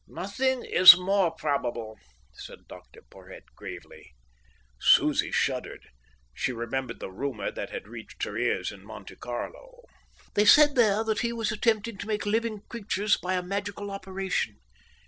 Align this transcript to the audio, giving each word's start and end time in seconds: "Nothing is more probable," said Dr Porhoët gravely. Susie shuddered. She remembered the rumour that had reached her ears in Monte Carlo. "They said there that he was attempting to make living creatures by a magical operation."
"Nothing 0.07 0.65
is 0.65 0.97
more 0.97 1.29
probable," 1.29 1.99
said 2.33 2.67
Dr 2.67 3.01
Porhoët 3.03 3.43
gravely. 3.55 4.15
Susie 4.79 5.31
shuddered. 5.31 5.87
She 6.33 6.51
remembered 6.51 6.99
the 6.99 7.11
rumour 7.11 7.51
that 7.51 7.69
had 7.69 7.87
reached 7.87 8.23
her 8.23 8.35
ears 8.35 8.71
in 8.71 8.83
Monte 8.83 9.17
Carlo. 9.17 9.83
"They 10.33 10.45
said 10.45 10.73
there 10.73 11.03
that 11.03 11.19
he 11.19 11.31
was 11.31 11.51
attempting 11.51 11.99
to 11.99 12.07
make 12.07 12.25
living 12.25 12.61
creatures 12.67 13.15
by 13.15 13.35
a 13.35 13.43
magical 13.43 13.91
operation." 13.91 14.55